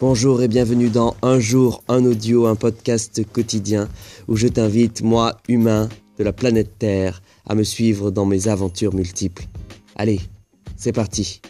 [0.00, 3.88] Bonjour et bienvenue dans Un jour, un audio, un podcast quotidien
[4.28, 8.94] où je t'invite, moi, humain de la planète Terre, à me suivre dans mes aventures
[8.94, 9.46] multiples.
[9.96, 10.20] Allez,
[10.76, 11.42] c'est parti.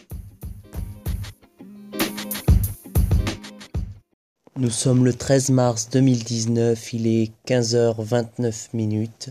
[4.55, 9.29] Nous sommes le 13 mars 2019, il est 15h29 minutes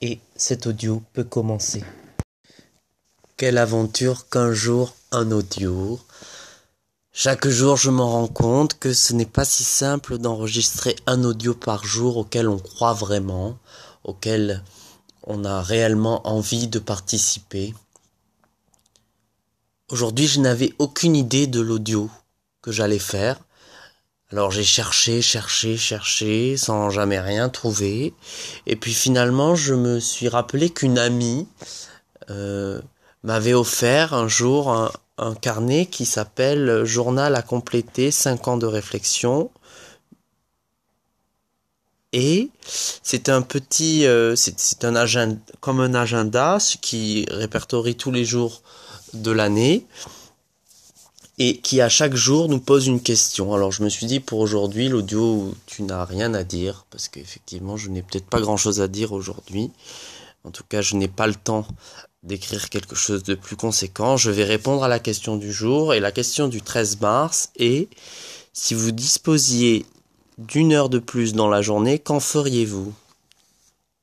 [0.00, 1.82] et cet audio peut commencer.
[3.36, 5.98] Quelle aventure qu'un jour un audio.
[7.16, 11.54] Chaque jour, je me rends compte que ce n'est pas si simple d'enregistrer un audio
[11.54, 13.56] par jour auquel on croit vraiment,
[14.02, 14.64] auquel
[15.22, 17.72] on a réellement envie de participer.
[19.90, 22.10] Aujourd'hui, je n'avais aucune idée de l'audio
[22.62, 23.38] que j'allais faire.
[24.32, 28.12] Alors j'ai cherché, cherché, cherché, sans jamais rien trouver.
[28.66, 31.46] Et puis finalement, je me suis rappelé qu'une amie
[32.30, 32.82] euh,
[33.22, 39.50] m'avait offert un jour un carnet qui s'appelle Journal à compléter 5 ans de réflexion.
[42.12, 48.24] Et c'est un petit, euh, c'est un agenda, comme un agenda, qui répertorie tous les
[48.24, 48.62] jours
[49.14, 49.86] de l'année
[51.38, 53.54] et qui à chaque jour nous pose une question.
[53.54, 57.76] Alors je me suis dit pour aujourd'hui l'audio tu n'as rien à dire parce qu'effectivement
[57.76, 59.70] je n'ai peut-être pas grand chose à dire aujourd'hui.
[60.44, 61.66] En tout cas je n'ai pas le temps
[62.24, 66.00] d'écrire quelque chose de plus conséquent, je vais répondre à la question du jour et
[66.00, 67.88] la question du 13 mars est
[68.52, 69.84] si vous disposiez
[70.38, 72.92] d'une heure de plus dans la journée, qu'en feriez-vous?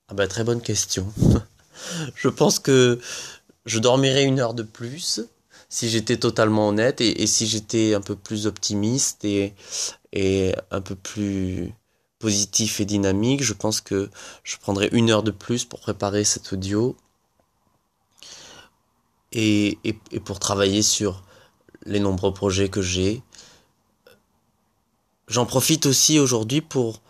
[0.07, 1.11] Ah bah très bonne question.
[2.15, 2.99] je pense que
[3.65, 5.21] je dormirais une heure de plus
[5.69, 9.53] si j'étais totalement honnête et, si j'étais un peu plus optimiste et,
[10.11, 11.73] et un peu plus
[12.19, 14.09] positif et dynamique, je pense que
[14.43, 16.97] je prendrais une heure de plus pour préparer cet audio
[19.31, 21.23] et, et, pour travailler sur
[21.85, 23.21] les nombreux projets que j'ai.
[25.27, 27.01] J'en profite aussi aujourd'hui pour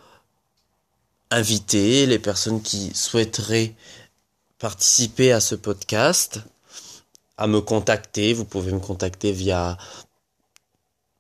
[1.32, 3.74] inviter les personnes qui souhaiteraient
[4.60, 6.42] participer à ce podcast
[7.38, 8.34] à me contacter.
[8.34, 9.78] Vous pouvez me contacter via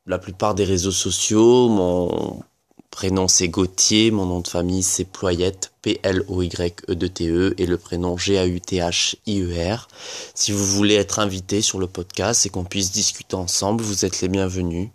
[0.06, 2.44] la plupart des réseaux sociaux,
[2.91, 9.88] prénom c'est Gauthier, mon nom de famille c'est Ployette, P-L-O-Y-E-D-T-E e, et le prénom G-A-U-T-H-I-E-R.
[10.35, 14.22] Si vous voulez être invité sur le podcast et qu'on puisse discuter ensemble, vous êtes
[14.22, 14.90] les bienvenus.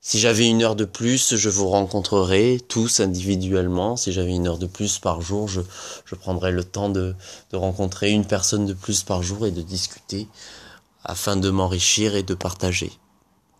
[0.00, 3.96] Si j'avais une heure de plus, je vous rencontrerai tous individuellement.
[3.96, 5.60] Si j'avais une heure de plus par jour, je,
[6.06, 7.14] je prendrais le temps de,
[7.52, 10.26] de rencontrer une personne de plus par jour et de discuter
[11.04, 12.92] afin de m'enrichir et de partager.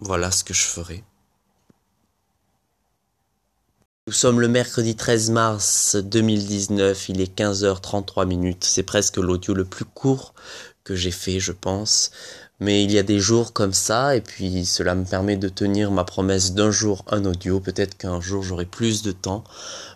[0.01, 1.05] Voilà ce que je ferai.
[4.11, 8.65] Nous sommes le mercredi 13 mars 2019, il est 15h33 minutes.
[8.65, 10.35] C'est presque l'audio le plus court
[10.83, 12.11] que j'ai fait, je pense.
[12.59, 15.93] Mais il y a des jours comme ça, et puis cela me permet de tenir
[15.93, 17.61] ma promesse d'un jour un audio.
[17.61, 19.45] Peut-être qu'un jour j'aurai plus de temps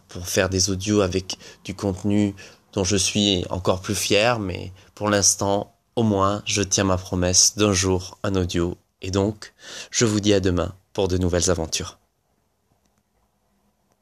[0.06, 2.36] pour faire des audios avec du contenu
[2.72, 7.56] dont je suis encore plus fier, mais pour l'instant, au moins, je tiens ma promesse
[7.56, 8.76] d'un jour un audio.
[9.02, 9.54] Et donc,
[9.90, 11.98] je vous dis à demain pour de nouvelles aventures.